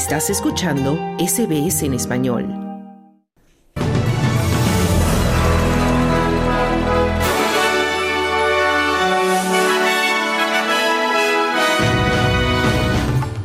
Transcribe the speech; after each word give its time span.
Estás 0.00 0.30
escuchando 0.30 0.98
SBS 1.18 1.82
en 1.82 1.92
español. 1.92 2.46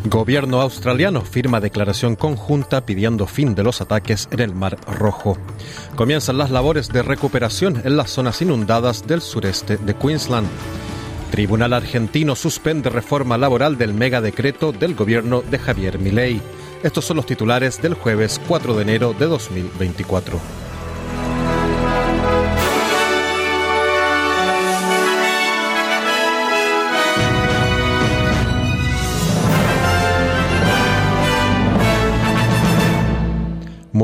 Gobierno 0.06 0.62
australiano 0.62 1.20
firma 1.24 1.60
declaración 1.60 2.16
conjunta 2.16 2.86
pidiendo 2.86 3.28
fin 3.28 3.54
de 3.54 3.64
los 3.64 3.82
ataques 3.82 4.30
en 4.32 4.40
el 4.40 4.56
Mar 4.56 4.78
Rojo. 4.88 5.38
Comienzan 5.98 6.38
las 6.38 6.52
labores 6.52 6.88
de 6.88 7.04
recuperación 7.04 7.82
en 7.84 7.98
las 7.98 8.12
zonas 8.12 8.42
inundadas 8.42 9.06
del 9.06 9.20
sureste 9.20 9.76
de 9.76 9.94
Queensland. 9.94 10.48
Tribunal 11.32 11.74
argentino 11.74 12.34
suspende 12.34 12.90
reforma 12.90 13.38
laboral 13.38 13.78
del 13.78 13.94
megadecreto 13.94 14.72
del 14.72 14.96
gobierno 14.96 15.42
de 15.42 15.60
Javier 15.60 16.00
Milei. 16.00 16.40
Estos 16.84 17.06
son 17.06 17.18
los 17.18 17.26
titulares 17.26 17.82
del 17.82 17.94
jueves 17.94 18.40
4 18.48 18.76
de 18.76 18.82
enero 18.82 19.16
de 19.18 19.26
2024. 19.26 20.65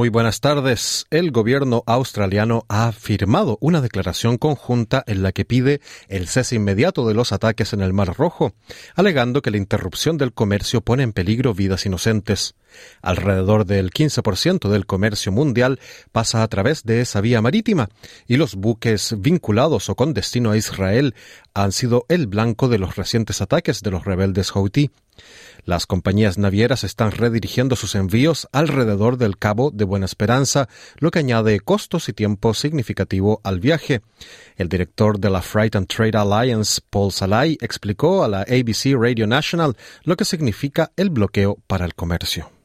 Muy 0.02 0.10
buenas 0.10 0.42
tardes. 0.42 1.06
El 1.12 1.30
gobierno 1.30 1.84
australiano 1.86 2.66
ha 2.70 2.92
firmado 2.92 3.60
una 3.62 3.82
declaración 3.82 4.40
conjunta 4.40 5.04
en 5.06 5.22
la 5.22 5.32
que 5.32 5.46
pide 5.46 5.80
el 6.08 6.28
cese 6.28 6.56
inmediato 6.56 7.08
de 7.08 7.14
los 7.14 7.32
ataques 7.32 7.72
en 7.74 7.82
el 7.82 7.94
Mar 7.94 8.16
Rojo, 8.18 8.56
alegando 8.96 9.44
que 9.44 9.52
la 9.52 9.58
interrupción 9.58 10.18
del 10.18 10.34
comercio 10.34 10.82
pone 10.82 11.04
en 11.04 11.14
peligro 11.14 11.54
vidas 11.54 11.86
inocentes. 11.86 12.56
Alrededor 13.04 13.66
del 13.66 13.92
15% 13.92 14.70
del 14.70 14.88
comercio 14.88 15.32
mundial 15.32 15.80
pasa 16.12 16.42
a 16.42 16.48
través 16.48 16.84
de 16.84 17.02
esa 17.02 17.22
vía 17.22 17.42
marítima 17.42 17.90
y 18.28 18.38
los 18.38 18.56
buques 18.56 19.16
vinculados 19.20 19.88
o 19.90 19.96
con 19.96 20.16
destino 20.16 20.50
a 20.50 20.58
Israel 20.58 21.14
han 21.54 21.72
sido 21.72 22.06
el 22.10 22.28
blanco 22.28 22.68
de 22.68 22.78
los 22.78 22.96
recientes 22.96 23.42
ataques 23.42 23.82
de 23.82 23.92
los 23.92 24.06
rebeldes 24.06 24.52
Houthi. 24.52 24.92
Las 25.66 25.86
compañías 25.86 26.38
navieras 26.38 26.84
están 26.84 27.12
redirigiendo 27.12 27.76
sus 27.76 27.96
envíos 27.96 28.48
alrededor 28.52 29.18
del 29.18 29.38
Cabo 29.38 29.72
de 29.72 29.86
Buena 29.86 30.06
Esperanza, 30.06 30.68
lo 30.98 31.12
que 31.12 31.20
añade 31.20 31.60
costos 31.60 32.10
y 32.10 32.14
tiempo 32.14 32.54
significativo 32.54 33.42
al 33.44 33.60
viaje. 33.60 34.02
El 34.56 34.70
director 34.70 35.20
de 35.20 35.30
la 35.30 35.42
Freight 35.42 35.76
and 35.76 35.88
Trade 35.88 36.18
Alliance, 36.18 36.82
Paul 36.90 37.12
Salai, 37.12 37.58
explicó 37.62 38.24
a 38.24 38.28
la 38.28 38.42
ABC 38.42 38.96
Radio 38.98 39.28
National 39.28 39.76
lo 40.04 40.16
que 40.16 40.26
significa 40.26 40.92
el 40.96 41.10
bloqueo 41.10 41.58
para 41.68 41.86
el 41.86 41.94
comercio. 41.94 42.61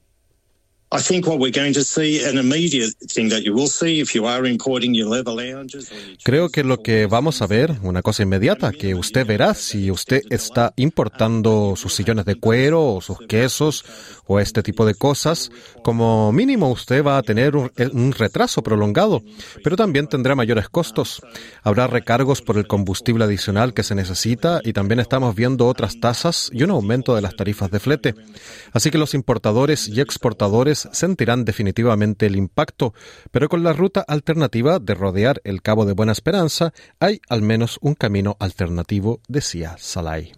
Creo 6.23 6.48
que 6.48 6.62
lo 6.62 6.81
que 6.81 7.06
vamos 7.06 7.43
a 7.43 7.48
ver, 7.48 7.75
una 7.83 8.03
cosa 8.03 8.23
inmediata, 8.23 8.70
que 8.70 8.95
usted 8.95 9.27
verá 9.27 9.55
si 9.55 9.91
usted 9.91 10.23
está 10.31 10.73
importando 10.77 11.75
sus 11.75 11.93
sillones 11.93 12.25
de 12.25 12.37
cuero 12.37 12.95
o 12.95 13.01
sus 13.01 13.19
quesos 13.28 13.84
o 14.27 14.39
este 14.39 14.62
tipo 14.62 14.87
de 14.87 14.95
cosas, 14.95 15.51
como 15.83 16.31
mínimo 16.31 16.70
usted 16.70 17.05
va 17.05 17.19
a 17.19 17.23
tener 17.23 17.56
un, 17.56 18.12
retraso 18.12 18.62
prolongado, 18.62 19.23
pero 19.65 19.77
también 19.77 20.06
tendrá 20.06 20.37
mayores 20.37 20.69
costos. 20.69 21.21
Habrá 21.62 21.89
recargos 21.89 22.43
por 22.43 22.59
el 22.59 22.69
combustible 22.69 23.25
adicional 23.25 23.75
que 23.75 23.83
se 23.83 23.97
necesita 23.97 24.61
y 24.62 24.73
también 24.73 25.00
estamos 25.00 25.34
viendo 25.34 25.67
otras 25.67 25.98
tasas 25.98 26.48
y 26.53 26.62
un 26.62 26.71
aumento 26.71 27.17
de 27.17 27.23
las 27.23 27.34
tarifas 27.34 27.73
de 27.73 27.81
flete. 27.81 28.15
Así 28.73 28.91
que 28.91 28.98
los 28.98 29.15
importadores 29.15 29.89
y 29.89 30.00
exportadores 30.00 30.76
sentirán 30.77 31.45
definitivamente 31.45 32.27
el 32.27 32.37
impacto, 32.37 32.95
pero 33.31 33.49
con 33.49 33.62
la 33.62 33.73
ruta 33.73 34.05
alternativa 34.06 34.78
de 34.78 34.95
rodear 34.95 35.41
el 35.45 35.62
Cabo 35.62 35.87
de 35.87 35.93
Buena 35.93 36.12
Esperanza 36.12 36.73
hay 37.00 37.21
al 37.28 37.43
menos 37.43 37.78
un 37.81 37.95
camino 37.95 38.37
alternativo, 38.39 39.21
decía 39.28 39.77
Salai. 39.78 40.33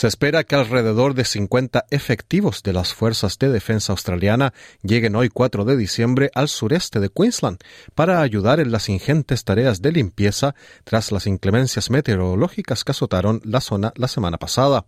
Se 0.00 0.06
espera 0.06 0.44
que 0.44 0.54
alrededor 0.54 1.12
de 1.12 1.26
50 1.26 1.84
efectivos 1.90 2.62
de 2.62 2.72
las 2.72 2.94
Fuerzas 2.94 3.38
de 3.38 3.50
Defensa 3.50 3.92
Australiana 3.92 4.54
lleguen 4.82 5.14
hoy 5.14 5.28
4 5.28 5.66
de 5.66 5.76
diciembre 5.76 6.30
al 6.34 6.48
sureste 6.48 7.00
de 7.00 7.10
Queensland 7.10 7.58
para 7.94 8.22
ayudar 8.22 8.60
en 8.60 8.72
las 8.72 8.88
ingentes 8.88 9.44
tareas 9.44 9.82
de 9.82 9.92
limpieza 9.92 10.54
tras 10.84 11.12
las 11.12 11.26
inclemencias 11.26 11.90
meteorológicas 11.90 12.82
que 12.82 12.92
azotaron 12.92 13.42
la 13.44 13.60
zona 13.60 13.92
la 13.96 14.08
semana 14.08 14.38
pasada. 14.38 14.86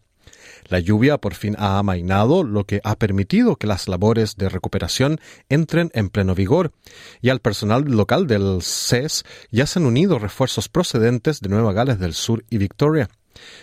La 0.68 0.78
lluvia 0.78 1.18
por 1.18 1.34
fin 1.34 1.54
ha 1.58 1.78
amainado, 1.78 2.44
lo 2.44 2.64
que 2.64 2.80
ha 2.84 2.96
permitido 2.96 3.56
que 3.56 3.66
las 3.66 3.88
labores 3.88 4.36
de 4.36 4.48
recuperación 4.48 5.20
entren 5.48 5.90
en 5.94 6.08
pleno 6.08 6.34
vigor, 6.34 6.72
y 7.20 7.30
al 7.30 7.40
personal 7.40 7.84
local 7.84 8.26
del 8.26 8.62
CES 8.62 9.24
ya 9.50 9.66
se 9.66 9.78
han 9.78 9.86
unido 9.86 10.18
refuerzos 10.18 10.68
procedentes 10.68 11.40
de 11.40 11.48
Nueva 11.48 11.72
Gales 11.72 11.98
del 11.98 12.14
Sur 12.14 12.44
y 12.48 12.58
Victoria. 12.58 13.08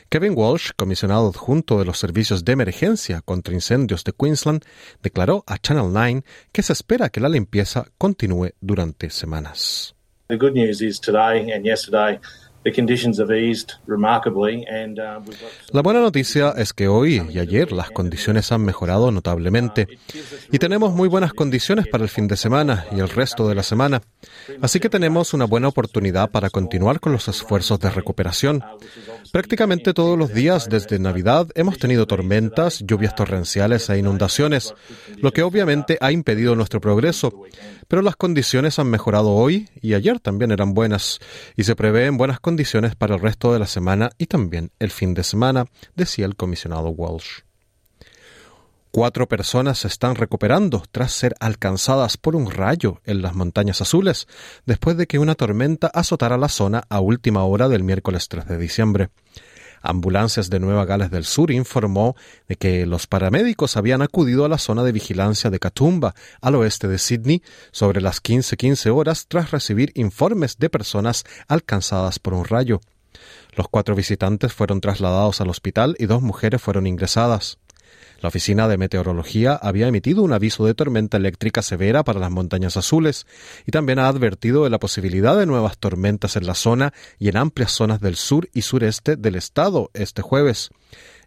Kevin 0.09 0.33
Walsh, 0.35 0.71
comisionado 0.75 1.29
adjunto 1.29 1.79
de 1.79 1.85
los 1.85 1.99
servicios 1.99 2.43
de 2.43 2.53
emergencia 2.53 3.21
contra 3.21 3.53
incendios 3.53 4.03
de 4.03 4.13
Queensland, 4.13 4.63
declaró 5.01 5.43
a 5.47 5.57
Channel 5.57 5.91
9 5.91 6.23
que 6.51 6.63
se 6.63 6.73
espera 6.73 7.09
que 7.09 7.21
la 7.21 7.29
limpieza 7.29 7.87
continúe 7.97 8.51
durante 8.61 9.09
semanas. 9.09 9.95
La 15.71 15.81
buena 15.81 16.01
noticia 16.01 16.53
es 16.57 16.73
que 16.73 16.89
hoy 16.89 17.23
y 17.31 17.39
ayer 17.39 17.71
las 17.71 17.89
condiciones 17.89 18.51
han 18.51 18.65
mejorado 18.65 19.11
notablemente 19.11 19.87
y 20.51 20.59
tenemos 20.59 20.93
muy 20.93 21.07
buenas 21.07 21.31
condiciones 21.31 21.87
para 21.87 22.03
el 22.03 22.09
fin 22.09 22.27
de 22.27 22.35
semana 22.35 22.85
y 22.91 22.99
el 22.99 23.07
resto 23.07 23.47
de 23.47 23.55
la 23.55 23.63
semana. 23.63 24.01
Así 24.61 24.81
que 24.81 24.89
tenemos 24.89 25.33
una 25.33 25.45
buena 25.45 25.69
oportunidad 25.69 26.31
para 26.31 26.49
continuar 26.49 26.99
con 26.99 27.13
los 27.13 27.29
esfuerzos 27.29 27.79
de 27.79 27.91
recuperación. 27.91 28.61
Prácticamente 29.31 29.93
todos 29.93 30.17
los 30.17 30.33
días 30.33 30.67
desde 30.69 30.99
Navidad 30.99 31.47
hemos 31.55 31.77
tenido 31.77 32.07
tormentas, 32.07 32.83
lluvias 32.85 33.15
torrenciales 33.15 33.89
e 33.89 33.97
inundaciones, 33.97 34.73
lo 35.17 35.31
que 35.31 35.43
obviamente 35.43 35.97
ha 36.01 36.11
impedido 36.11 36.55
nuestro 36.55 36.81
progreso. 36.81 37.45
Pero 37.87 38.01
las 38.01 38.15
condiciones 38.15 38.77
han 38.79 38.87
mejorado 38.87 39.31
hoy 39.31 39.69
y 39.81 39.93
ayer 39.93 40.19
también 40.19 40.51
eran 40.51 40.73
buenas 40.73 41.19
y 41.55 41.63
se 41.63 41.75
prevén 41.75 42.17
buenas 42.17 42.39
condiciones 42.39 42.48
para 42.97 43.15
el 43.15 43.21
resto 43.21 43.53
de 43.53 43.59
la 43.59 43.67
semana 43.67 44.11
y 44.17 44.25
también 44.25 44.71
el 44.79 44.91
fin 44.91 45.13
de 45.13 45.23
semana, 45.23 45.65
decía 45.95 46.25
el 46.25 46.35
comisionado 46.35 46.89
Walsh. 46.89 47.41
Cuatro 48.91 49.27
personas 49.27 49.77
se 49.77 49.87
están 49.87 50.15
recuperando 50.15 50.83
tras 50.91 51.11
ser 51.11 51.35
alcanzadas 51.39 52.17
por 52.17 52.35
un 52.35 52.49
rayo 52.49 53.01
en 53.05 53.21
las 53.21 53.35
montañas 53.35 53.81
azules, 53.81 54.27
después 54.65 54.97
de 54.97 55.05
que 55.05 55.19
una 55.19 55.35
tormenta 55.35 55.87
azotara 55.93 56.37
la 56.37 56.49
zona 56.49 56.83
a 56.89 56.99
última 56.99 57.43
hora 57.43 57.69
del 57.69 57.83
miércoles 57.83 58.27
3 58.27 58.47
de 58.47 58.57
diciembre. 58.57 59.09
Ambulancias 59.81 60.49
de 60.49 60.59
Nueva 60.59 60.85
Gales 60.85 61.11
del 61.11 61.25
Sur 61.25 61.51
informó 61.51 62.15
de 62.47 62.55
que 62.55 62.85
los 62.85 63.07
paramédicos 63.07 63.77
habían 63.77 64.01
acudido 64.01 64.45
a 64.45 64.49
la 64.49 64.57
zona 64.57 64.83
de 64.83 64.91
vigilancia 64.91 65.49
de 65.49 65.59
Katoomba, 65.59 66.15
al 66.41 66.55
oeste 66.55 66.87
de 66.87 66.97
Sydney, 66.97 67.43
sobre 67.71 68.01
las 68.01 68.21
15:15 68.21 68.89
horas 68.89 69.27
tras 69.27 69.51
recibir 69.51 69.91
informes 69.95 70.57
de 70.57 70.69
personas 70.69 71.23
alcanzadas 71.47 72.19
por 72.19 72.33
un 72.33 72.45
rayo. 72.45 72.81
Los 73.55 73.67
cuatro 73.67 73.95
visitantes 73.95 74.53
fueron 74.53 74.81
trasladados 74.81 75.41
al 75.41 75.49
hospital 75.49 75.95
y 75.99 76.05
dos 76.05 76.21
mujeres 76.21 76.61
fueron 76.61 76.87
ingresadas. 76.87 77.57
La 78.21 78.27
Oficina 78.27 78.67
de 78.67 78.77
Meteorología 78.77 79.55
había 79.55 79.87
emitido 79.87 80.23
un 80.23 80.33
aviso 80.33 80.65
de 80.65 80.73
tormenta 80.73 81.17
eléctrica 81.17 81.61
severa 81.61 82.03
para 82.03 82.19
las 82.19 82.31
montañas 82.31 82.75
azules 82.75 83.25
y 83.65 83.71
también 83.71 83.97
ha 83.97 84.09
advertido 84.09 84.65
de 84.65 84.69
la 84.69 84.79
posibilidad 84.79 85.37
de 85.37 85.45
nuevas 85.45 85.77
tormentas 85.77 86.35
en 86.35 86.45
la 86.45 86.53
zona 86.53 86.93
y 87.17 87.29
en 87.29 87.37
amplias 87.37 87.71
zonas 87.71 88.01
del 88.01 88.15
sur 88.17 88.49
y 88.53 88.63
sureste 88.63 89.15
del 89.15 89.35
estado 89.35 89.89
este 89.93 90.21
jueves. 90.21 90.69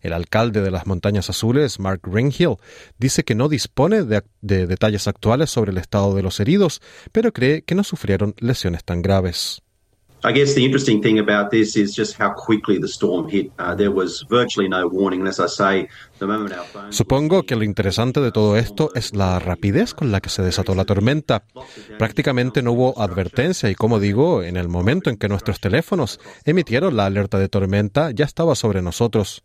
El 0.02 0.12
alcalde 0.12 0.61
de 0.61 0.70
las 0.70 0.87
Montañas 0.87 1.31
Azules, 1.31 1.78
Mark 1.78 2.00
Greenhill, 2.02 2.56
dice 2.99 3.25
que 3.25 3.37
no 3.37 3.49
dispone 3.49 4.02
de, 4.02 4.22
de, 4.43 4.66
detalles 4.66 5.08
actuales 5.08 5.50
sobre 5.50 5.70
el 5.70 5.78
estado 5.78 6.14
de 6.14 6.22
los 6.22 6.40
heridos, 6.40 6.82
pero 7.12 7.32
cree 7.32 7.62
que 7.62 7.75
no 7.75 7.84
sufrieron 7.84 8.34
lesiones 8.38 8.84
tan 8.84 9.00
graves. 9.00 9.62
I 10.24 10.32
guess 10.32 10.54
the 10.54 10.64
interesting 10.64 11.02
thing 11.02 11.19
about 11.19 11.50
this 11.50 11.76
is 11.76 11.96
just 11.96 12.16
how 12.20 12.32
quickly 12.32 12.78
the 12.78 12.86
storm 12.86 13.28
hit. 13.28 13.50
Uh, 13.58 13.74
there 13.74 13.90
was 13.90 14.24
virtually 14.30 14.69
no 14.69 14.86
warning, 14.86 15.26
as 15.26 15.40
I 15.40 15.48
say, 15.48 15.88
the 16.20 16.26
moment 16.26 16.54
our 16.54 16.64
phone... 16.64 16.92
Supongo 16.92 17.42
que 17.42 17.56
lo 17.56 17.64
interesante 17.64 18.20
de 18.20 18.30
todo 18.30 18.56
esto 18.56 18.90
es 18.94 19.16
la 19.16 19.40
rapidez 19.40 19.94
con 19.94 20.12
la 20.12 20.20
que 20.20 20.30
se 20.30 20.42
desató 20.42 20.76
la 20.76 20.84
tormenta. 20.84 21.44
Prácticamente 21.98 22.62
no 22.62 22.70
hubo 22.70 23.02
advertencia 23.02 23.69
y, 23.69 23.74
como 23.74 23.98
digo, 23.98 24.44
en 24.44 24.56
el 24.56 24.69
momento 24.69 25.10
en 25.10 25.16
que 25.16 25.28
nuestros 25.28 25.58
teléfonos 25.58 26.20
emitieron 26.44 26.96
la 26.96 27.06
alerta 27.06 27.40
de 27.40 27.48
tormenta, 27.48 28.12
ya 28.12 28.25
estaba 28.25 28.54
sobre 28.54 28.80
nosotros. 28.80 29.42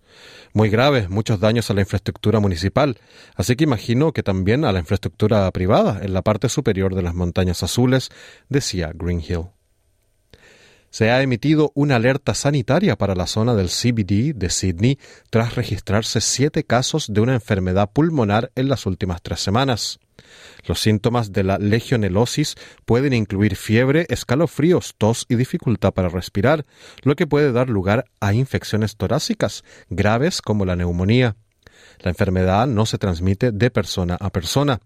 Muy 0.53 0.69
grave, 0.69 1.07
muchos 1.09 1.39
daños 1.39 1.71
a 1.71 1.73
la 1.73 1.81
infraestructura 1.81 2.39
municipal, 2.39 2.99
así 3.35 3.55
que 3.55 3.63
imagino 3.63 4.13
que 4.13 4.21
también 4.21 4.63
a 4.63 4.71
la 4.71 4.79
infraestructura 4.79 5.49
privada 5.49 6.01
en 6.03 6.13
la 6.13 6.21
parte 6.21 6.49
superior 6.49 6.93
de 6.93 7.01
las 7.01 7.15
montañas 7.15 7.63
azules, 7.63 8.11
decía 8.47 8.91
Greenhill. 8.93 9.56
Se 10.89 11.11
ha 11.11 11.21
emitido 11.21 11.71
una 11.75 11.97
alerta 11.97 12.33
sanitaria 12.33 12.97
para 12.97 13.15
la 13.15 13.27
zona 13.27 13.53
del 13.53 13.67
CBD 13.67 14.33
de 14.33 14.49
Sydney 14.49 14.99
tras 15.29 15.55
registrarse 15.55 16.21
siete 16.21 16.63
casos 16.63 17.11
de 17.11 17.21
una 17.21 17.33
enfermedad 17.33 17.91
pulmonar 17.91 18.51
en 18.55 18.69
las 18.69 18.85
últimas 18.85 19.21
tres 19.21 19.41
semanas. 19.41 19.99
Los 20.65 20.79
síntomas 20.79 21.31
de 21.31 21.43
la 21.43 21.57
legionelosis 21.57 22.55
pueden 22.85 23.13
incluir 23.13 23.55
fiebre, 23.55 24.05
escalofríos, 24.09 24.95
tos 24.97 25.25
y 25.29 25.35
dificultad 25.35 25.93
para 25.93 26.09
respirar, 26.09 26.65
lo 27.03 27.15
que 27.15 27.27
puede 27.27 27.51
dar 27.51 27.69
lugar 27.69 28.05
a 28.19 28.33
infecciones 28.33 28.97
torácicas 28.97 29.63
graves 29.89 30.41
como 30.41 30.65
la 30.65 30.75
neumonía. 30.75 31.35
La 31.99 32.11
enfermedad 32.11 32.67
no 32.67 32.85
se 32.85 32.97
transmite 32.97 33.51
de 33.51 33.71
persona 33.71 34.17
a 34.19 34.29
persona. 34.29 34.81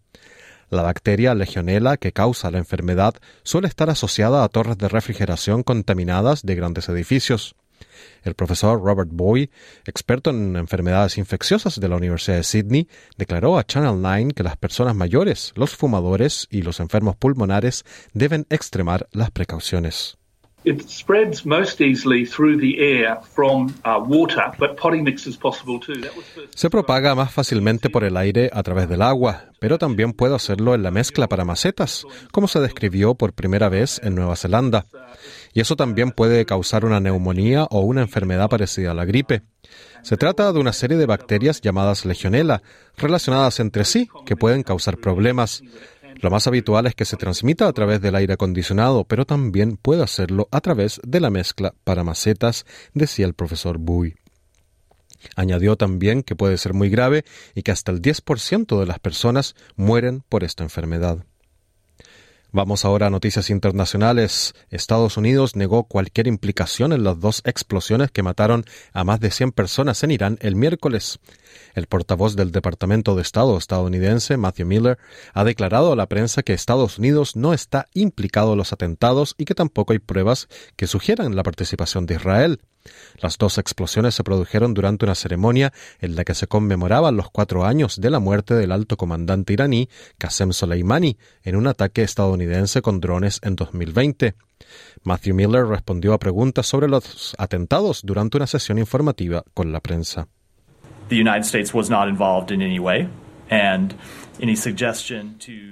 La 0.71 0.83
bacteria 0.83 1.35
Legionella 1.35 1.97
que 1.97 2.13
causa 2.13 2.49
la 2.49 2.57
enfermedad 2.57 3.15
suele 3.43 3.67
estar 3.67 3.89
asociada 3.89 4.45
a 4.45 4.47
torres 4.47 4.77
de 4.77 4.87
refrigeración 4.87 5.63
contaminadas 5.63 6.43
de 6.43 6.55
grandes 6.55 6.87
edificios. 6.87 7.57
El 8.23 8.35
profesor 8.35 8.81
Robert 8.81 9.09
Boy, 9.11 9.49
experto 9.85 10.29
en 10.29 10.55
enfermedades 10.55 11.17
infecciosas 11.17 11.77
de 11.77 11.89
la 11.89 11.97
Universidad 11.97 12.37
de 12.37 12.43
Sydney, 12.43 12.87
declaró 13.17 13.57
a 13.57 13.65
Channel 13.65 14.01
9 14.01 14.33
que 14.33 14.43
las 14.43 14.55
personas 14.55 14.95
mayores, 14.95 15.51
los 15.55 15.75
fumadores 15.75 16.47
y 16.49 16.61
los 16.61 16.79
enfermos 16.79 17.17
pulmonares 17.17 17.83
deben 18.13 18.45
extremar 18.49 19.09
las 19.11 19.29
precauciones. 19.29 20.20
Se 26.53 26.69
propaga 26.69 27.15
más 27.15 27.33
fácilmente 27.33 27.89
por 27.89 28.03
el 28.03 28.15
aire 28.15 28.49
a 28.53 28.61
través 28.61 28.87
del 28.87 29.01
agua, 29.01 29.45
pero 29.59 29.77
también 29.77 30.13
puede 30.13 30.35
hacerlo 30.35 30.75
en 30.75 30.83
la 30.83 30.91
mezcla 30.91 31.27
para 31.27 31.45
macetas, 31.45 32.05
como 32.31 32.47
se 32.47 32.59
describió 32.59 33.15
por 33.15 33.33
primera 33.33 33.69
vez 33.69 33.99
en 34.03 34.15
Nueva 34.15 34.35
Zelanda. 34.35 34.85
Y 35.53 35.61
eso 35.61 35.75
también 35.75 36.11
puede 36.11 36.45
causar 36.45 36.85
una 36.85 36.99
neumonía 36.99 37.65
o 37.65 37.81
una 37.81 38.01
enfermedad 38.01 38.49
parecida 38.49 38.91
a 38.91 38.95
la 38.95 39.05
gripe. 39.05 39.41
Se 40.01 40.17
trata 40.17 40.51
de 40.51 40.59
una 40.59 40.73
serie 40.73 40.97
de 40.97 41.05
bacterias 41.05 41.61
llamadas 41.61 42.05
Legionella, 42.05 42.61
relacionadas 42.97 43.59
entre 43.59 43.85
sí, 43.85 44.09
que 44.25 44.35
pueden 44.35 44.63
causar 44.63 44.97
problemas. 44.97 45.63
Lo 46.19 46.29
más 46.29 46.47
habitual 46.47 46.87
es 46.87 46.95
que 46.95 47.05
se 47.05 47.17
transmita 47.17 47.67
a 47.67 47.73
través 47.73 48.01
del 48.01 48.15
aire 48.15 48.33
acondicionado, 48.33 49.05
pero 49.05 49.25
también 49.25 49.77
puede 49.77 50.03
hacerlo 50.03 50.47
a 50.51 50.61
través 50.61 50.99
de 51.03 51.19
la 51.19 51.29
mezcla 51.29 51.73
para 51.83 52.03
macetas, 52.03 52.65
decía 52.93 53.25
el 53.25 53.33
profesor 53.33 53.77
Bui. 53.77 54.15
Añadió 55.35 55.75
también 55.75 56.23
que 56.23 56.35
puede 56.35 56.57
ser 56.57 56.73
muy 56.73 56.89
grave 56.89 57.23
y 57.55 57.61
que 57.61 57.71
hasta 57.71 57.91
el 57.91 58.01
10% 58.01 58.79
de 58.79 58.85
las 58.85 58.99
personas 58.99 59.55
mueren 59.75 60.23
por 60.27 60.43
esta 60.43 60.63
enfermedad. 60.63 61.25
Vamos 62.53 62.83
ahora 62.83 63.07
a 63.07 63.09
noticias 63.09 63.49
internacionales. 63.49 64.53
Estados 64.71 65.15
Unidos 65.15 65.55
negó 65.55 65.85
cualquier 65.85 66.27
implicación 66.27 66.91
en 66.91 67.05
las 67.05 67.17
dos 67.17 67.41
explosiones 67.45 68.11
que 68.11 68.23
mataron 68.23 68.65
a 68.91 69.05
más 69.05 69.21
de 69.21 69.31
100 69.31 69.53
personas 69.53 70.03
en 70.03 70.11
Irán 70.11 70.37
el 70.41 70.57
miércoles. 70.57 71.19
El 71.75 71.87
portavoz 71.87 72.35
del 72.35 72.51
Departamento 72.51 73.15
de 73.15 73.21
Estado 73.21 73.57
estadounidense, 73.57 74.35
Matthew 74.35 74.65
Miller, 74.65 74.97
ha 75.33 75.45
declarado 75.45 75.93
a 75.93 75.95
la 75.95 76.07
prensa 76.07 76.43
que 76.43 76.51
Estados 76.51 76.97
Unidos 76.97 77.37
no 77.37 77.53
está 77.53 77.87
implicado 77.93 78.51
en 78.51 78.57
los 78.57 78.73
atentados 78.73 79.33
y 79.37 79.45
que 79.45 79.55
tampoco 79.55 79.93
hay 79.93 79.99
pruebas 79.99 80.49
que 80.75 80.87
sugieran 80.87 81.37
la 81.37 81.43
participación 81.43 82.05
de 82.05 82.15
Israel. 82.15 82.59
Las 83.21 83.37
dos 83.37 83.57
explosiones 83.57 84.15
se 84.15 84.23
produjeron 84.23 84.73
durante 84.73 85.05
una 85.05 85.15
ceremonia 85.15 85.71
en 85.99 86.15
la 86.15 86.23
que 86.23 86.33
se 86.33 86.47
conmemoraban 86.47 87.17
los 87.17 87.29
cuatro 87.29 87.65
años 87.65 87.99
de 87.99 88.09
la 88.09 88.19
muerte 88.19 88.53
del 88.53 88.71
alto 88.71 88.97
comandante 88.97 89.53
iraní 89.53 89.89
Qasem 90.17 90.53
Soleimani 90.53 91.17
en 91.43 91.55
un 91.55 91.67
ataque 91.67 92.03
estadounidense 92.03 92.81
con 92.81 92.99
drones 92.99 93.39
en 93.43 93.55
2020. 93.55 94.35
Matthew 95.03 95.35
Miller 95.35 95.65
respondió 95.65 96.13
a 96.13 96.19
preguntas 96.19 96.67
sobre 96.67 96.87
los 96.87 97.35
atentados 97.37 98.01
durante 98.03 98.37
una 98.37 98.47
sesión 98.47 98.77
informativa 98.77 99.43
con 99.53 99.71
la 99.71 99.79
prensa. 99.79 100.27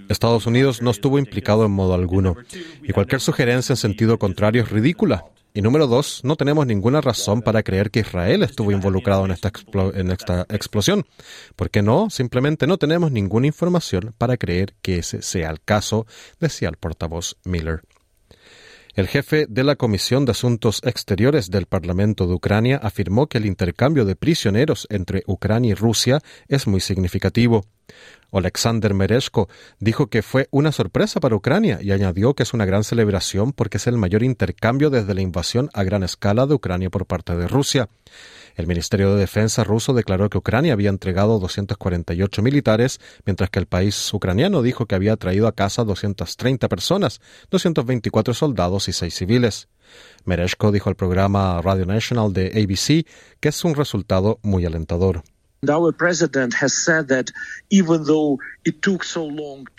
Estados 0.10 0.46
Unidos 0.46 0.82
no 0.82 0.92
estuvo 0.92 1.18
implicado 1.18 1.66
en 1.66 1.72
modo 1.72 1.94
alguno, 1.94 2.36
y 2.84 2.92
cualquier 2.92 3.22
sugerencia 3.22 3.74
en 3.74 3.78
sentido 3.78 4.20
contrario 4.20 4.64
es 4.64 4.70
ridícula. 4.70 5.24
Y 5.54 5.62
número 5.62 5.88
dos, 5.88 6.22
no 6.24 6.36
tenemos 6.36 6.68
ninguna 6.68 7.02
razón 7.02 7.42
para 7.42 7.64
creer 7.64 7.90
que 7.90 8.02
Israel 8.02 8.44
estuvo 8.44 8.72
involucrado 8.72 9.26
en 9.26 9.32
esta, 9.32 9.52
en 9.96 10.12
esta 10.12 10.46
explosión. 10.50 11.06
¿Por 11.56 11.72
qué 11.72 11.82
no? 11.82 12.10
Simplemente 12.10 12.68
no 12.68 12.78
tenemos 12.78 13.12
ninguna 13.12 13.48
información 13.48 14.14
para 14.18 14.38
creer 14.38 14.76
que 14.82 15.00
ese 15.00 15.22
sea 15.24 15.50
el 15.50 15.62
caso, 15.62 16.06
decía 16.40 16.70
el 16.70 16.78
portavoz 16.78 17.36
Miller. 17.44 17.82
El 18.96 19.08
jefe 19.08 19.46
de 19.48 19.64
la 19.64 19.76
Comisión 19.76 20.26
de 20.26 20.32
Asuntos 20.32 20.82
Exteriores 20.84 21.52
del 21.52 21.68
Parlamento 21.68 22.26
de 22.26 22.34
Ucrania 22.34 22.80
afirmó 22.82 23.28
que 23.28 23.38
el 23.38 23.46
intercambio 23.46 24.04
de 24.04 24.16
prisioneros 24.16 24.88
entre 24.90 25.24
Ucrania 25.28 25.72
y 25.72 25.76
Rusia 25.76 26.20
es 26.48 26.66
muy 26.66 26.82
significativo. 26.82 27.66
Alexander 28.32 28.94
Mereshko 28.94 29.48
dijo 29.80 30.08
que 30.08 30.22
fue 30.22 30.48
una 30.52 30.72
sorpresa 30.72 31.20
para 31.20 31.36
Ucrania 31.36 31.80
y 31.82 31.92
añadió 31.92 32.34
que 32.34 32.44
es 32.44 32.54
una 32.54 32.66
gran 32.66 32.84
celebración 32.84 33.54
porque 33.54 33.78
es 33.78 33.88
el 33.88 33.98
mayor 33.98 34.24
intercambio 34.24 34.90
desde 34.90 35.14
la 35.14 35.22
invasión 35.22 35.70
a 35.74 35.84
gran 35.84 36.04
escala 36.04 36.46
de 36.46 36.56
Ucrania 36.56 36.90
por 36.90 37.06
parte 37.06 37.36
de 37.36 37.48
Rusia. 37.48 37.90
El 38.60 38.68
Ministerio 38.68 39.14
de 39.14 39.22
Defensa 39.22 39.64
ruso 39.64 39.94
declaró 39.94 40.30
que 40.30 40.38
Ucrania 40.38 40.74
había 40.74 40.90
entregado 40.90 41.40
248 41.40 42.42
militares, 42.42 43.00
mientras 43.26 43.50
que 43.50 43.60
el 43.60 43.68
país 43.68 44.14
ucraniano 44.14 44.62
dijo 44.62 44.86
que 44.86 44.96
había 44.96 45.16
traído 45.16 45.48
a 45.48 45.54
casa 45.54 45.86
230 45.86 46.68
personas, 46.68 47.22
224 47.52 48.34
soldados 48.34 48.90
y 48.90 48.92
6 48.92 49.14
civiles. 49.14 49.70
Mereshko 50.26 50.74
dijo 50.74 50.90
al 50.90 50.98
programa 50.98 51.62
Radio 51.62 51.86
National 51.86 52.34
de 52.34 52.48
ABC 52.48 53.08
que 53.40 53.48
es 53.48 53.64
un 53.64 53.76
resultado 53.76 54.40
muy 54.44 54.66
alentador. 54.66 55.24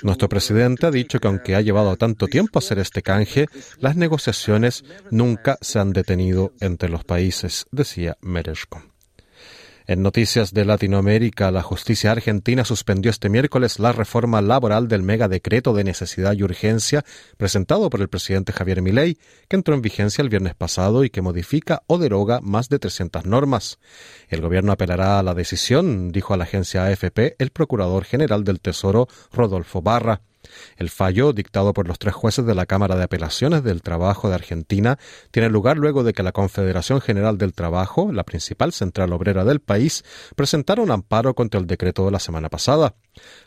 Nuestro 0.02 0.28
presidente 0.28 0.86
ha 0.86 0.90
dicho 0.90 1.20
que 1.20 1.28
aunque 1.28 1.54
ha 1.54 1.60
llevado 1.60 1.96
tanto 1.96 2.26
tiempo 2.26 2.58
hacer 2.58 2.78
este 2.78 3.02
canje, 3.02 3.46
las 3.78 3.96
negociaciones 3.96 4.84
nunca 5.10 5.56
se 5.60 5.78
han 5.78 5.92
detenido 5.92 6.52
entre 6.60 6.88
los 6.88 7.04
países, 7.04 7.66
decía 7.70 8.18
Mereshko. 8.20 8.89
En 9.90 10.02
noticias 10.02 10.54
de 10.54 10.64
Latinoamérica, 10.64 11.50
la 11.50 11.64
justicia 11.64 12.12
argentina 12.12 12.64
suspendió 12.64 13.10
este 13.10 13.28
miércoles 13.28 13.80
la 13.80 13.90
reforma 13.90 14.40
laboral 14.40 14.86
del 14.86 15.02
megadecreto 15.02 15.74
de 15.74 15.82
necesidad 15.82 16.32
y 16.34 16.44
urgencia 16.44 17.04
presentado 17.36 17.90
por 17.90 18.00
el 18.00 18.08
presidente 18.08 18.52
Javier 18.52 18.82
Milei, 18.82 19.18
que 19.48 19.56
entró 19.56 19.74
en 19.74 19.82
vigencia 19.82 20.22
el 20.22 20.28
viernes 20.28 20.54
pasado 20.54 21.02
y 21.02 21.10
que 21.10 21.22
modifica 21.22 21.82
o 21.88 21.98
deroga 21.98 22.38
más 22.40 22.68
de 22.68 22.78
300 22.78 23.26
normas. 23.26 23.80
El 24.28 24.42
gobierno 24.42 24.70
apelará 24.70 25.18
a 25.18 25.24
la 25.24 25.34
decisión, 25.34 26.12
dijo 26.12 26.34
a 26.34 26.36
la 26.36 26.44
agencia 26.44 26.84
AFP 26.84 27.34
el 27.40 27.50
procurador 27.50 28.04
general 28.04 28.44
del 28.44 28.60
Tesoro, 28.60 29.08
Rodolfo 29.32 29.82
Barra. 29.82 30.20
El 30.76 30.90
fallo, 30.90 31.32
dictado 31.32 31.72
por 31.72 31.86
los 31.86 31.98
tres 31.98 32.14
jueces 32.14 32.46
de 32.46 32.54
la 32.54 32.66
Cámara 32.66 32.96
de 32.96 33.04
Apelaciones 33.04 33.62
del 33.62 33.82
Trabajo 33.82 34.28
de 34.28 34.34
Argentina, 34.34 34.98
tiene 35.30 35.50
lugar 35.50 35.76
luego 35.76 36.02
de 36.02 36.12
que 36.12 36.22
la 36.22 36.32
Confederación 36.32 37.00
General 37.00 37.36
del 37.38 37.52
Trabajo, 37.52 38.12
la 38.12 38.24
principal 38.24 38.72
central 38.72 39.12
obrera 39.12 39.44
del 39.44 39.60
país, 39.60 40.04
presentara 40.36 40.82
un 40.82 40.90
amparo 40.90 41.34
contra 41.34 41.60
el 41.60 41.66
decreto 41.66 42.04
de 42.04 42.10
la 42.10 42.18
semana 42.18 42.48
pasada. 42.48 42.94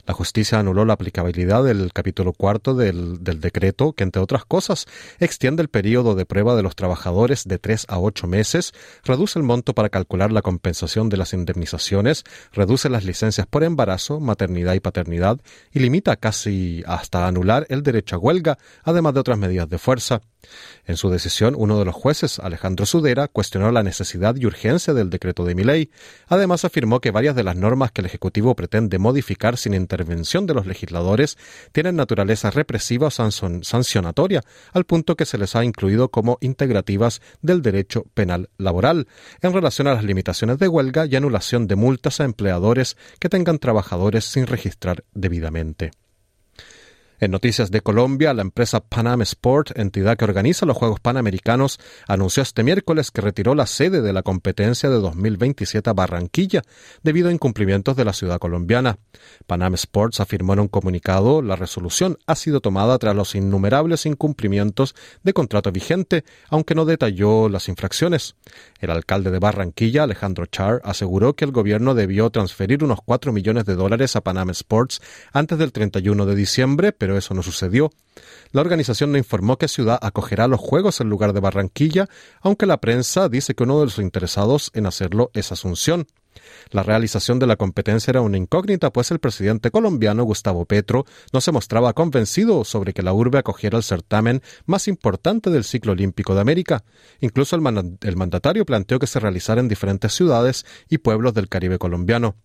La 0.06 0.14
justicia 0.14 0.60
anuló 0.60 0.86
la 0.86 0.94
aplicabilidad 0.94 1.64
del 1.64 1.94
capítulo 1.94 2.34
cuarto 2.34 2.76
del, 2.76 3.24
decreto, 3.24 3.94
que 3.94 4.04
entre 4.04 4.22
otras 4.22 4.46
cosas 4.46 4.86
extiende 5.20 5.64
el 5.64 5.70
periodo 5.70 6.14
de 6.14 6.26
prueba 6.26 6.56
de 6.56 6.62
los 6.62 6.76
trabajadores 6.76 7.46
de 7.46 7.58
tres 7.58 7.86
a 7.88 8.00
ocho 8.00 8.28
meses, 8.28 8.74
reduce 9.04 9.40
el 9.40 9.44
monto 9.44 9.74
para 9.74 9.90
calcular 9.90 10.32
la 10.32 10.42
compensación 10.42 11.10
de 11.10 11.18
las 11.18 11.34
indemnizaciones, 11.34 12.24
reduce 12.52 12.90
las 12.90 13.06
licencias 13.06 13.48
por 13.48 13.64
embarazo, 13.64 14.20
maternidad 14.20 14.74
y 14.74 14.80
paternidad 14.82 15.40
y 15.72 15.80
limita 15.80 16.18
casi 16.18 16.83
hasta 16.86 17.28
anular 17.28 17.66
el 17.70 17.84
derecho 17.84 18.16
a 18.16 18.20
huelga, 18.20 18.58
además 18.84 19.13
de 19.13 19.20
otras 19.20 19.38
medidas 19.38 19.70
de 19.70 19.78
fuerza. 19.78 20.22
En 20.86 20.98
su 20.98 21.10
decisión, 21.10 21.56
uno 21.58 21.80
de 21.80 21.86
los 21.86 21.96
jueces, 21.96 22.40
Alejandro 22.40 22.86
Sudera, 22.86 23.28
cuestionó 23.28 23.72
la 23.72 23.84
necesidad 23.84 24.36
y 24.36 24.46
urgencia 24.46 24.94
del 24.94 25.10
decreto 25.10 25.46
de 25.46 25.56
Miley. 25.56 25.90
Además, 26.28 26.66
afirmó 26.66 27.00
que 27.00 27.12
varias 27.12 27.36
de 27.36 27.44
las 27.44 27.56
normas 27.56 27.92
que 27.92 28.02
el 28.02 28.08
Ejecutivo 28.08 28.56
pretende 28.56 29.00
modificar 29.00 29.58
sin 29.58 29.74
intervención 29.74 30.46
de 30.46 30.54
los 30.54 30.66
legisladores 30.66 31.38
tienen 31.72 31.96
naturaleza 31.96 32.52
represiva 32.52 33.08
o 33.08 33.12
sancionatoria, 33.12 34.44
al 34.74 34.86
punto 34.86 35.16
que 35.16 35.25
se 35.25 35.38
les 35.38 35.56
ha 35.56 35.63
incluido 35.63 36.10
como 36.10 36.38
integrativas 36.42 37.22
del 37.42 37.62
derecho 37.62 38.06
penal 38.13 38.50
laboral, 38.58 39.08
en 39.42 39.54
relación 39.54 39.88
a 39.88 39.94
las 39.94 40.04
limitaciones 40.04 40.58
de 40.60 40.68
huelga 40.68 41.06
y 41.06 41.16
anulación 41.16 41.68
de 41.68 41.75
multas 41.75 42.20
a 42.20 42.25
empleadores 42.25 42.98
que 43.20 43.30
tengan 43.30 43.60
trabajadores 43.60 44.25
sin 44.25 44.48
registrar 44.48 45.04
debidamente. 45.13 45.92
En 47.24 47.32
noticias 47.32 47.72
de 47.72 47.80
Colombia, 47.80 48.34
la 48.34 48.42
empresa 48.42 48.82
Panam 48.82 49.22
Sport, 49.22 49.80
entidad 49.80 50.18
que 50.18 50.25
organiza 50.25 50.65
los 50.65 50.75
Juegos 50.75 51.00
Panamericanos, 51.00 51.80
anunció 52.06 52.44
este 52.44 52.63
miércoles 52.63 53.12
que 53.12 53.22
retiró 53.22 53.56
la 53.56 53.65
sede 53.65 54.01
de 54.01 54.12
la 54.12 54.24
competencia 54.24 54.89
de 54.89 54.98
2027 54.98 55.89
a 55.89 55.94
Barranquilla 55.94 56.63
debido 57.01 57.30
a 57.30 57.32
incumplimientos 57.32 57.96
de 57.96 58.03
la 58.03 58.12
ciudad 58.12 58.39
colombiana. 58.39 58.98
Panam 59.48 59.74
Sports 59.75 60.20
afirmó 60.20 60.51
en 60.51 60.60
un 60.60 60.68
comunicado 60.68 61.42
la 61.42 61.56
resolución 61.56 62.18
ha 62.27 62.36
sido 62.36 62.60
tomada 62.60 62.98
tras 62.98 63.15
los 63.15 63.36
innumerables 63.36 64.06
incumplimientos 64.06 64.94
de 65.24 65.32
contrato 65.32 65.72
vigente, 65.72 66.25
aunque 66.50 66.75
no 66.75 66.84
detalló 66.84 67.48
las 67.48 67.70
infracciones. 67.70 68.36
El 68.82 68.89
alcalde 68.89 69.32
de 69.32 69.39
Barranquilla, 69.39 70.03
Alejandro 70.03 70.46
Char, 70.46 70.82
aseguró 70.84 71.38
que 71.38 71.46
el 71.46 71.53
gobierno 71.53 71.96
debió 71.96 72.30
transferir 72.32 72.84
unos 72.84 73.00
4 73.06 73.32
millones 73.32 73.63
de 73.63 73.75
dólares 73.75 74.18
a 74.18 74.22
Panam 74.22 74.50
Sports 74.50 75.00
antes 75.32 75.58
del 75.58 75.72
31 75.72 76.25
de 76.25 76.36
diciembre, 76.36 76.92
pero 76.92 77.12
eso 77.17 77.34
no 77.34 77.43
sucedió. 77.43 77.91
La 78.51 78.62
organización 78.62 79.12
no 79.12 79.17
informó 79.17 79.58
qué 79.58 79.67
ciudad 79.67 80.00
acogerá 80.01 80.48
los 80.48 80.60
Juegos 80.60 81.01
en 81.01 81.10
lugar 81.10 81.34
de 81.34 81.39
Barranquilla, 81.39 82.08
aunque 82.41 82.65
la 82.65 82.77
prensa 82.77 83.29
dice 83.29 83.55
que 83.55 83.63
uno 83.63 83.79
de 83.79 83.86
los 83.86 83.98
interesados 84.00 84.72
en 84.74 84.86
hacerlo 84.86 85.32
es 85.34 85.51
Asunción. 85.51 86.08
La 86.72 86.84
realización 86.84 87.39
de 87.39 87.48
la 87.48 87.55
competencia 87.55 88.12
era 88.12 88.22
una 88.22 88.38
incógnita, 88.38 88.91
pues 88.91 89.12
el 89.12 89.20
presidente 89.20 89.72
colombiano 89.72 90.24
Gustavo 90.24 90.65
Petro 90.65 91.05
no 91.32 91.41
se 91.41 91.51
mostraba 91.51 91.93
convencido 91.93 92.63
sobre 92.63 92.93
que 92.93 93.03
la 93.03 93.13
urbe 93.13 93.39
acogiera 93.39 93.77
el 93.77 93.84
certamen 93.84 94.41
más 94.65 94.88
importante 94.88 95.50
del 95.50 95.63
ciclo 95.63 95.91
olímpico 95.91 96.36
de 96.36 96.41
América. 96.41 96.84
Incluso 97.22 97.55
el, 97.55 98.15
mandatario 98.15 98.65
planteó 98.65 99.00
que 99.00 99.08
se 99.08 99.20
realizara 99.20 99.62
en 99.62 99.67
diferentes 99.67 100.13
ciudades 100.13 100.65
y 100.89 101.00
pueblos 101.00 101.34
del 101.34 101.50
Caribe 101.50 101.77
colombiano. 101.77 102.36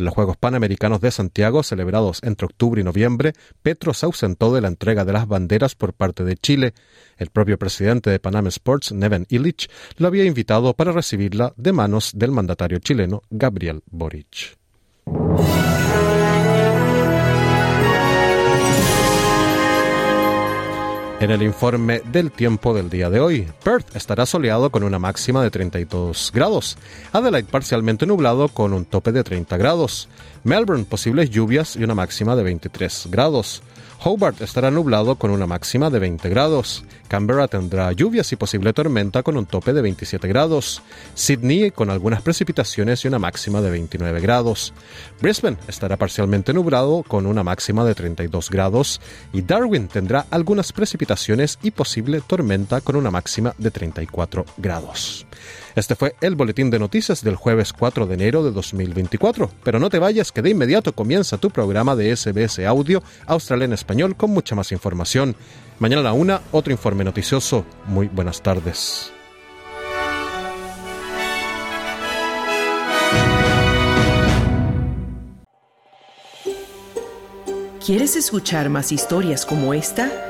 En 0.00 0.06
los 0.06 0.14
Juegos 0.14 0.38
Panamericanos 0.38 1.02
de 1.02 1.10
Santiago, 1.10 1.62
celebrados 1.62 2.20
entre 2.22 2.46
octubre 2.46 2.80
y 2.80 2.84
noviembre, 2.84 3.34
Petro 3.62 3.92
se 3.92 4.06
ausentó 4.06 4.50
de 4.54 4.62
la 4.62 4.68
entrega 4.68 5.04
de 5.04 5.12
las 5.12 5.28
banderas 5.28 5.74
por 5.74 5.92
parte 5.92 6.24
de 6.24 6.38
Chile. 6.38 6.72
El 7.18 7.28
propio 7.28 7.58
presidente 7.58 8.08
de 8.08 8.18
Panam 8.18 8.46
Sports, 8.46 8.92
Neven 8.92 9.26
Illich, 9.28 9.68
lo 9.98 10.06
había 10.06 10.24
invitado 10.24 10.72
para 10.72 10.92
recibirla 10.92 11.52
de 11.58 11.74
manos 11.74 12.12
del 12.14 12.30
mandatario 12.30 12.78
chileno 12.78 13.20
Gabriel 13.28 13.82
Boric. 13.90 14.56
En 21.20 21.30
el 21.30 21.42
informe 21.42 22.00
del 22.10 22.32
tiempo 22.32 22.72
del 22.72 22.88
día 22.88 23.10
de 23.10 23.20
hoy, 23.20 23.46
Perth 23.62 23.94
estará 23.94 24.24
soleado 24.24 24.70
con 24.70 24.84
una 24.84 24.98
máxima 24.98 25.42
de 25.42 25.50
32 25.50 26.30
grados, 26.32 26.78
Adelaide 27.12 27.46
parcialmente 27.46 28.06
nublado 28.06 28.48
con 28.48 28.72
un 28.72 28.86
tope 28.86 29.12
de 29.12 29.22
30 29.22 29.58
grados, 29.58 30.08
Melbourne 30.44 30.86
posibles 30.86 31.28
lluvias 31.28 31.76
y 31.76 31.84
una 31.84 31.94
máxima 31.94 32.34
de 32.36 32.44
23 32.44 33.08
grados, 33.10 33.62
Hobart 34.02 34.40
estará 34.40 34.70
nublado 34.70 35.16
con 35.16 35.30
una 35.30 35.46
máxima 35.46 35.90
de 35.90 35.98
20 35.98 36.30
grados. 36.30 36.84
Canberra 37.06 37.48
tendrá 37.48 37.92
lluvias 37.92 38.32
y 38.32 38.36
posible 38.36 38.72
tormenta 38.72 39.22
con 39.22 39.36
un 39.36 39.44
tope 39.44 39.74
de 39.74 39.82
27 39.82 40.26
grados. 40.26 40.82
Sydney 41.14 41.70
con 41.70 41.90
algunas 41.90 42.22
precipitaciones 42.22 43.04
y 43.04 43.08
una 43.08 43.18
máxima 43.18 43.60
de 43.60 43.70
29 43.70 44.20
grados. 44.20 44.72
Brisbane 45.20 45.58
estará 45.68 45.98
parcialmente 45.98 46.54
nublado 46.54 47.02
con 47.06 47.26
una 47.26 47.42
máxima 47.42 47.84
de 47.84 47.94
32 47.94 48.48
grados. 48.48 49.02
Y 49.34 49.42
Darwin 49.42 49.86
tendrá 49.88 50.24
algunas 50.30 50.72
y 51.62 51.72
posible 51.72 52.20
tormenta 52.20 52.80
con 52.80 52.94
una 52.94 53.10
máxima 53.10 53.52
de 53.58 53.72
34 53.72 54.44
grados. 54.58 55.26
Este 55.74 55.96
fue 55.96 56.14
el 56.20 56.36
boletín 56.36 56.70
de 56.70 56.78
noticias 56.78 57.24
del 57.24 57.34
jueves 57.34 57.72
4 57.72 58.06
de 58.06 58.14
enero 58.14 58.44
de 58.44 58.52
2024. 58.52 59.50
Pero 59.64 59.80
no 59.80 59.90
te 59.90 59.98
vayas, 59.98 60.30
que 60.30 60.42
de 60.42 60.50
inmediato 60.50 60.92
comienza 60.92 61.38
tu 61.38 61.50
programa 61.50 61.96
de 61.96 62.14
SBS 62.14 62.60
Audio 62.60 63.02
Australia 63.26 63.64
en 63.64 63.72
Español 63.72 64.16
con 64.16 64.30
mucha 64.30 64.54
más 64.54 64.70
información. 64.70 65.34
Mañana 65.80 66.02
a 66.02 66.04
la 66.04 66.12
una, 66.12 66.42
otro 66.52 66.72
informe 66.72 67.02
noticioso. 67.02 67.64
Muy 67.86 68.06
buenas 68.06 68.40
tardes. 68.40 69.12
¿Quieres 77.84 78.14
escuchar 78.14 78.68
más 78.68 78.92
historias 78.92 79.44
como 79.44 79.74
esta? 79.74 80.29